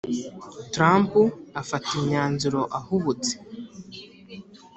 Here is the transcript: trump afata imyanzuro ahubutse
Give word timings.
trump 0.73 1.11
afata 1.61 1.89
imyanzuro 1.99 2.61
ahubutse 2.77 3.33